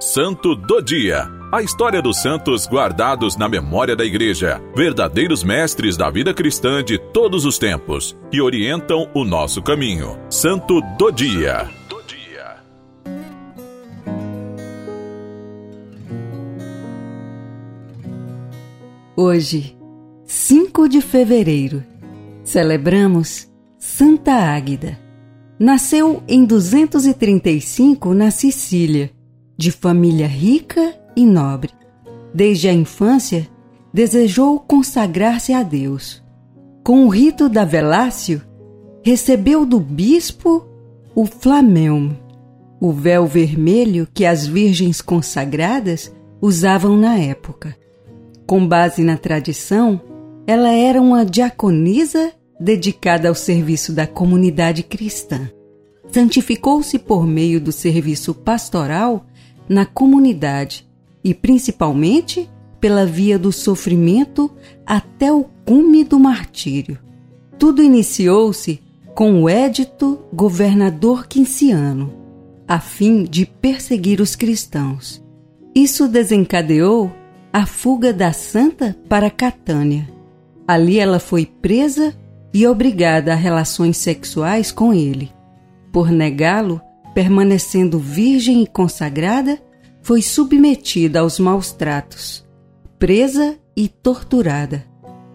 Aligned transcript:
Santo 0.00 0.54
do 0.54 0.80
Dia. 0.80 1.28
A 1.50 1.60
história 1.60 2.00
dos 2.00 2.22
santos 2.22 2.68
guardados 2.68 3.36
na 3.36 3.48
memória 3.48 3.96
da 3.96 4.04
Igreja, 4.04 4.62
verdadeiros 4.72 5.42
mestres 5.42 5.96
da 5.96 6.08
vida 6.08 6.32
cristã 6.32 6.84
de 6.84 6.98
todos 6.98 7.44
os 7.44 7.58
tempos, 7.58 8.16
que 8.30 8.40
orientam 8.40 9.10
o 9.12 9.24
nosso 9.24 9.60
caminho. 9.60 10.16
Santo 10.30 10.80
do 10.96 11.10
Dia. 11.10 11.68
Hoje, 19.16 19.76
5 20.24 20.88
de 20.88 21.00
fevereiro, 21.00 21.84
celebramos 22.44 23.48
Santa 23.76 24.32
Águida. 24.32 24.96
Nasceu 25.58 26.22
em 26.28 26.44
235 26.44 28.14
na 28.14 28.30
Sicília, 28.30 29.10
de 29.58 29.72
família 29.72 30.28
rica 30.28 30.94
e 31.16 31.26
nobre. 31.26 31.72
Desde 32.32 32.68
a 32.68 32.72
infância, 32.72 33.48
desejou 33.92 34.60
consagrar-se 34.60 35.52
a 35.52 35.64
Deus. 35.64 36.22
Com 36.84 37.04
o 37.04 37.08
rito 37.08 37.48
da 37.48 37.64
Velácio, 37.64 38.40
recebeu 39.02 39.66
do 39.66 39.80
bispo 39.80 40.64
o 41.14 41.26
flameum, 41.26 42.14
o 42.80 42.92
véu 42.92 43.26
vermelho 43.26 44.06
que 44.14 44.24
as 44.24 44.46
virgens 44.46 45.00
consagradas 45.00 46.14
usavam 46.40 46.96
na 46.96 47.18
época. 47.18 47.76
Com 48.46 48.66
base 48.66 49.02
na 49.02 49.16
tradição, 49.16 50.00
ela 50.46 50.70
era 50.70 51.02
uma 51.02 51.26
diaconisa 51.26 52.32
dedicada 52.60 53.28
ao 53.28 53.34
serviço 53.34 53.92
da 53.92 54.06
comunidade 54.06 54.84
cristã. 54.84 55.50
Santificou-se 56.10 56.98
por 56.98 57.26
meio 57.26 57.60
do 57.60 57.72
serviço 57.72 58.32
pastoral 58.32 59.26
na 59.68 59.84
comunidade 59.84 60.88
e 61.22 61.34
principalmente 61.34 62.48
pela 62.80 63.04
via 63.04 63.38
do 63.38 63.52
sofrimento 63.52 64.50
até 64.86 65.32
o 65.32 65.44
cume 65.64 66.04
do 66.04 66.18
martírio. 66.18 66.98
Tudo 67.58 67.82
iniciou-se 67.82 68.80
com 69.14 69.42
o 69.42 69.48
édito 69.48 70.20
governador 70.32 71.26
quinciano, 71.26 72.14
a 72.66 72.78
fim 72.78 73.24
de 73.24 73.44
perseguir 73.44 74.20
os 74.20 74.36
cristãos. 74.36 75.22
Isso 75.74 76.06
desencadeou 76.06 77.10
a 77.52 77.66
fuga 77.66 78.12
da 78.12 78.32
santa 78.32 78.96
para 79.08 79.30
Catânia. 79.30 80.08
Ali 80.66 80.98
ela 80.98 81.18
foi 81.18 81.46
presa 81.46 82.14
e 82.52 82.66
obrigada 82.66 83.32
a 83.32 83.36
relações 83.36 83.96
sexuais 83.96 84.70
com 84.70 84.92
ele. 84.92 85.32
Por 85.92 86.10
negá-lo, 86.10 86.80
permanecendo 87.14 87.98
virgem 87.98 88.62
e 88.62 88.66
consagrada, 88.66 89.58
foi 90.08 90.22
submetida 90.22 91.20
aos 91.20 91.38
maus 91.38 91.70
tratos, 91.70 92.42
presa 92.98 93.58
e 93.76 93.90
torturada. 93.90 94.86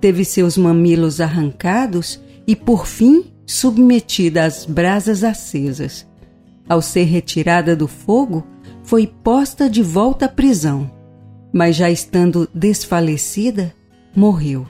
Teve 0.00 0.24
seus 0.24 0.58
mamilos 0.58 1.20
arrancados 1.20 2.20
e, 2.48 2.56
por 2.56 2.84
fim, 2.84 3.26
submetida 3.46 4.44
às 4.44 4.66
brasas 4.66 5.22
acesas. 5.22 6.04
Ao 6.68 6.82
ser 6.82 7.04
retirada 7.04 7.76
do 7.76 7.86
fogo, 7.86 8.44
foi 8.82 9.06
posta 9.06 9.70
de 9.70 9.84
volta 9.84 10.26
à 10.26 10.28
prisão 10.28 10.90
mas 11.52 11.76
já 11.76 11.88
estando 11.88 12.48
desfalecida, 12.52 13.72
morreu. 14.16 14.66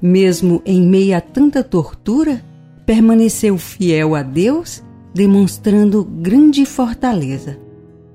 Mesmo 0.00 0.62
em 0.64 0.80
meio 0.80 1.16
a 1.16 1.20
tanta 1.20 1.64
tortura, 1.64 2.40
permaneceu 2.86 3.58
fiel 3.58 4.14
a 4.14 4.22
Deus, 4.22 4.80
demonstrando 5.12 6.04
grande 6.04 6.64
fortaleza. 6.64 7.63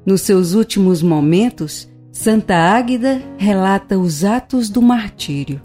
Nos 0.06 0.22
seus 0.22 0.54
últimos 0.54 1.02
momentos, 1.02 1.88
Santa 2.12 2.56
Águida 2.56 3.22
relata 3.38 3.98
os 3.98 4.24
atos 4.24 4.70
do 4.70 4.82
martírio. 4.82 5.62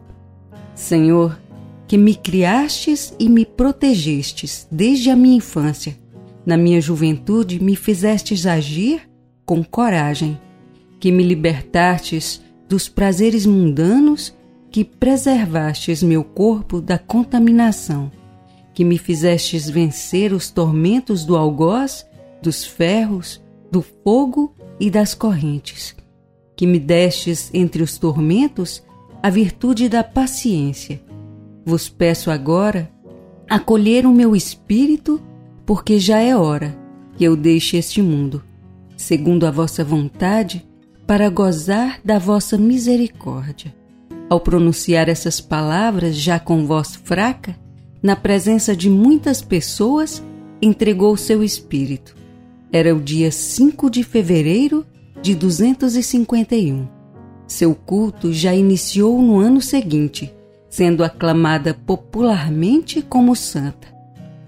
Senhor, 0.75 1.39
que 1.87 1.97
me 1.97 2.15
criastes 2.15 3.15
e 3.19 3.29
me 3.29 3.45
protegestes 3.45 4.67
desde 4.71 5.11
a 5.11 5.17
minha 5.17 5.37
infância, 5.37 5.97
na 6.45 6.57
minha 6.57 6.81
juventude 6.81 7.63
me 7.63 7.75
fizestes 7.75 8.47
agir 8.47 9.09
com 9.47 9.63
coragem. 9.65 10.39
Que 11.01 11.11
me 11.13 11.23
libertastes 11.23 12.43
dos 12.69 12.89
prazeres 12.89 13.47
mundanos, 13.47 14.35
que 14.71 14.85
preservastes 14.85 16.03
meu 16.03 16.25
corpo 16.25 16.81
da 16.81 16.99
contaminação, 16.99 18.11
que 18.73 18.85
me 18.85 18.99
fizestes 18.99 19.69
vencer 19.69 20.33
os 20.33 20.51
tormentos 20.51 21.25
do 21.25 21.37
algoz, 21.37 22.07
dos 22.43 22.65
ferros, 22.65 23.41
do 23.75 23.83
fogo 23.83 24.55
e 24.79 24.89
das 24.89 25.17
correntes, 25.17 25.97
que 26.55 26.65
me 26.65 26.79
destes 26.79 27.51
entre 27.53 27.83
os 27.83 27.99
tormentos 27.99 28.85
a 29.21 29.29
virtude 29.29 29.89
da 29.89 30.05
paciência. 30.05 31.03
Vos 31.67 31.89
peço 31.89 32.31
agora 32.31 32.89
acolher 33.51 34.07
o 34.07 34.13
meu 34.13 34.37
espírito, 34.37 35.21
porque 35.67 35.99
já 35.99 36.21
é 36.21 36.37
hora 36.37 36.79
que 37.17 37.25
eu 37.25 37.35
deixe 37.35 37.77
este 37.77 38.01
mundo. 38.01 38.45
Segundo 38.97 39.45
a 39.45 39.51
vossa 39.51 39.83
vontade, 39.83 40.65
para 41.05 41.29
gozar 41.29 41.99
da 42.05 42.17
vossa 42.17 42.57
misericórdia. 42.57 43.75
Ao 44.31 44.39
pronunciar 44.39 45.09
essas 45.09 45.41
palavras, 45.41 46.15
já 46.15 46.39
com 46.39 46.65
voz 46.65 46.95
fraca, 46.95 47.59
na 48.01 48.15
presença 48.15 48.77
de 48.77 48.89
muitas 48.89 49.43
pessoas, 49.43 50.23
entregou 50.63 51.17
seu 51.17 51.43
espírito. 51.43 52.23
Era 52.75 52.93
o 52.93 53.01
dia 53.01 53.31
5 53.31 53.89
de 53.89 54.03
fevereiro 54.03 54.85
de 55.23 55.33
251. 55.33 56.89
Seu 57.47 57.73
culto 57.73 58.33
já 58.33 58.53
iniciou 58.53 59.23
no 59.23 59.39
ano 59.39 59.61
seguinte, 59.61 60.35
sendo 60.69 61.05
aclamada 61.05 61.73
popularmente 61.73 63.01
como 63.01 63.37
santa. 63.37 63.87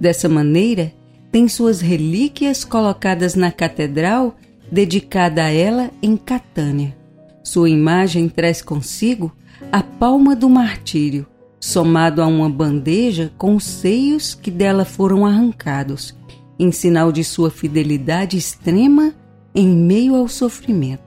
Dessa 0.01 0.29
maneira, 0.29 0.93
tem 1.31 1.47
suas 1.47 1.81
relíquias 1.81 2.65
colocadas 2.65 3.37
na 3.37 3.53
catedral 3.53 4.35
dedicada 4.73 5.45
a 5.45 5.53
ela 5.53 5.93
em 6.03 6.17
Catânia. 6.17 6.97
Sua 7.45 7.71
imagem 7.71 8.29
traz 8.29 8.61
consigo 8.61 9.33
a 9.71 9.85
palma 9.85 10.35
do 10.35 10.51
martírio, 10.51 11.29
somado 11.61 12.21
a 12.21 12.27
uma 12.27 12.51
bandeja 12.51 13.31
com 13.39 13.55
os 13.55 13.63
seios 13.63 14.35
que 14.35 14.51
dela 14.51 14.85
foram 14.85 15.25
arrancados, 15.25 16.13
em 16.59 16.73
sinal 16.73 17.13
de 17.13 17.23
sua 17.23 17.51
fidelidade 17.51 18.37
extrema 18.37 19.15
em 19.55 19.69
meio 19.69 20.15
ao 20.15 20.29
sofrimento. 20.29 21.05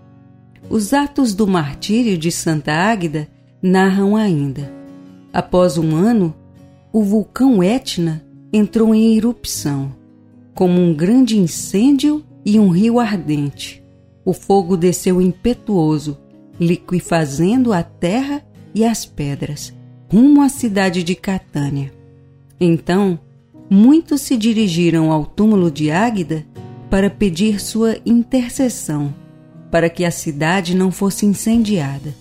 Os 0.70 0.94
atos 0.94 1.34
do 1.34 1.48
martírio 1.48 2.18
de 2.18 2.32
Santa 2.32 2.72
Águida 2.72 3.28
narram 3.62 4.16
ainda. 4.16 4.72
Após 5.34 5.78
um 5.78 5.96
ano, 5.96 6.36
o 6.92 7.04
vulcão 7.04 7.64
Etna 7.64 8.24
entrou 8.52 8.94
em 8.94 9.16
erupção, 9.16 9.96
como 10.54 10.80
um 10.80 10.94
grande 10.94 11.38
incêndio 11.38 12.24
e 12.46 12.60
um 12.60 12.70
rio 12.70 13.00
ardente. 13.00 13.84
O 14.26 14.34
fogo 14.34 14.76
desceu 14.76 15.22
impetuoso, 15.22 16.18
liquefazendo 16.60 17.72
a 17.72 17.84
terra 17.84 18.44
e 18.74 18.84
as 18.84 19.06
pedras, 19.06 19.74
rumo 20.12 20.42
à 20.42 20.50
cidade 20.50 21.04
de 21.04 21.16
Catânia. 21.16 21.92
Então, 22.60 23.20
muitos 23.69 24.22
se 24.22 24.35
dirigiram 24.35 25.12
ao 25.12 25.25
túmulo 25.25 25.69
de 25.69 25.91
Águida 25.91 26.46
para 26.90 27.09
pedir 27.09 27.59
sua 27.59 27.97
intercessão, 28.06 29.13
para 29.69 29.90
que 29.90 30.03
a 30.03 30.12
cidade 30.12 30.75
não 30.75 30.91
fosse 30.91 31.25
incendiada. 31.25 32.13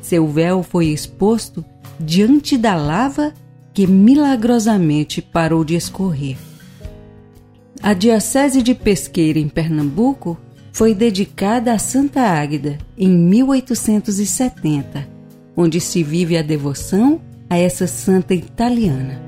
Seu 0.00 0.26
véu 0.26 0.62
foi 0.62 0.86
exposto 0.86 1.64
diante 2.00 2.56
da 2.56 2.74
lava 2.74 3.34
que 3.74 3.86
milagrosamente 3.86 5.20
parou 5.20 5.64
de 5.64 5.74
escorrer. 5.74 6.38
A 7.82 7.92
Diocese 7.92 8.62
de 8.62 8.74
Pesqueira, 8.74 9.38
em 9.38 9.48
Pernambuco, 9.48 10.38
foi 10.72 10.94
dedicada 10.94 11.72
a 11.72 11.78
Santa 11.78 12.20
Águida 12.22 12.78
em 12.96 13.08
1870, 13.08 15.06
onde 15.56 15.80
se 15.80 16.02
vive 16.02 16.36
a 16.36 16.42
devoção 16.42 17.20
a 17.48 17.58
essa 17.58 17.86
santa 17.86 18.34
italiana. 18.34 19.25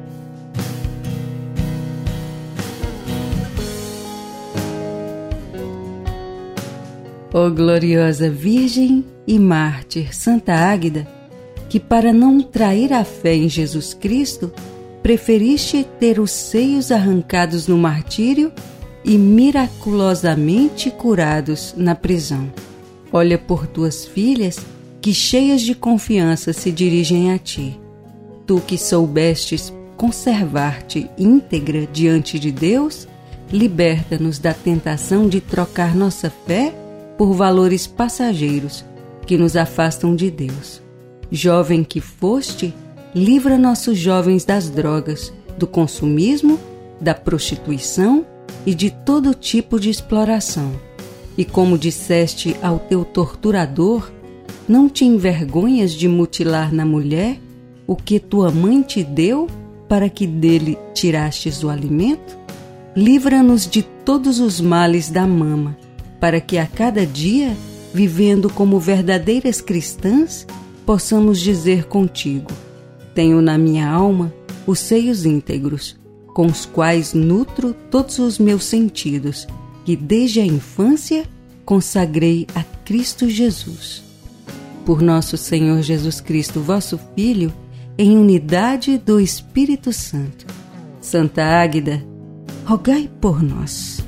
Ó 7.33 7.51
gloriosa 7.51 8.31
Virgem 8.31 9.05
e 9.27 9.39
Mártir 9.39 10.15
Santa 10.15 10.55
Águida, 10.55 11.07
que 11.69 11.79
para 11.79 12.13
não 12.13 12.41
trair 12.41 12.93
a 12.93 13.05
fé 13.05 13.35
em 13.35 13.49
Jesus 13.49 13.93
Cristo, 13.93 14.51
preferiste 15.03 15.87
ter 16.01 16.19
os 16.19 16.31
seios 16.31 16.91
arrancados 16.91 17.69
no 17.69 17.77
martírio 17.77 18.51
e 19.05 19.19
miraculosamente 19.19 20.91
curados 20.91 21.75
na 21.77 21.95
prisão. 21.95 22.51
Olha 23.13 23.37
por 23.37 23.67
tuas 23.67 24.07
filhas 24.07 24.59
que, 25.01 25.13
cheias 25.13 25.61
de 25.61 25.75
confiança, 25.75 26.55
se 26.55 26.73
dirigem 26.73 27.33
a 27.33 27.39
ti. 27.39 27.79
Tu 28.47 28.61
que 28.67 28.79
soubestes 28.79 29.73
conservar-te 29.99 31.11
íntegra 31.19 31.87
diante 31.93 32.39
de 32.39 32.51
Deus, 32.51 33.07
liberta-nos 33.53 34.39
da 34.39 34.55
tentação 34.55 35.29
de 35.29 35.41
trocar 35.41 35.95
nossa 35.95 36.31
fé 36.31 36.73
por 37.19 37.35
valores 37.35 37.87
passageiros 37.87 38.85
que 39.27 39.37
nos 39.37 39.57
afastam 39.57 40.15
de 40.15 40.31
Deus. 40.31 40.81
Jovem 41.31 41.85
que 41.85 42.01
foste, 42.01 42.73
livra 43.15 43.59
nossos 43.59 43.99
jovens 43.99 44.45
das 44.45 44.71
drogas, 44.71 45.33
do 45.59 45.67
consumismo, 45.67 46.59
da 47.01 47.13
prostituição 47.15 48.25
e 48.65 48.75
de 48.75 48.91
todo 48.91 49.35
tipo 49.35 49.79
de 49.79 49.91
exploração. 49.91 50.73
E 51.37 51.45
como 51.45 51.77
disseste 51.77 52.57
ao 52.63 52.79
teu 52.79 53.05
torturador, 53.05 54.11
não 54.69 54.89
te 54.89 55.05
envergonhas 55.05 55.93
de 55.93 56.09
mutilar 56.09 56.73
na 56.73 56.87
mulher 56.87 57.39
o 57.87 57.97
que 57.97 58.21
tua 58.21 58.51
mãe 58.51 58.83
te 58.83 59.03
deu 59.03 59.47
para 59.89 60.09
que 60.09 60.27
dele 60.27 60.79
tirastes 60.95 61.65
o 61.65 61.71
alimento? 61.71 62.39
Livra-nos 62.95 63.67
de 63.69 63.83
todos 63.83 64.41
os 64.41 64.61
males 64.61 65.11
da 65.11 65.27
mama, 65.27 65.77
para 66.21 66.41
que 66.41 66.59
a 66.59 66.67
cada 66.67 67.07
dia, 67.07 67.57
vivendo 67.93 68.51
como 68.51 68.79
verdadeiras 68.79 69.61
cristãs, 69.61 70.47
possamos 70.85 71.41
dizer 71.41 71.85
contigo: 71.85 72.51
Tenho 73.15 73.41
na 73.41 73.59
minha 73.59 73.89
alma 73.89 74.33
os 74.67 74.79
seios 74.79 75.25
íntegros, 75.25 75.97
com 76.35 76.47
os 76.47 76.65
quais 76.67 77.15
nutro 77.15 77.75
todos 77.91 78.19
os 78.19 78.39
meus 78.39 78.65
sentidos, 78.65 79.47
que 79.85 79.97
desde 79.97 80.41
a 80.41 80.47
infância 80.47 81.25
consagrei 81.65 82.47
a 82.55 82.63
Cristo 82.85 83.29
Jesus. 83.29 84.03
Por 84.85 85.03
nosso 85.03 85.37
Senhor 85.37 85.83
Jesus 85.83 86.21
Cristo, 86.21 86.61
vosso 86.61 86.99
Filho, 87.15 87.53
em 87.99 88.17
unidade 88.17 88.97
do 88.97 89.21
Espírito 89.21 89.93
Santo. 89.93 90.47
Santa 91.01 91.43
Águida, 91.43 92.03
rogai 92.65 93.11
por 93.21 93.43
nós. 93.43 94.08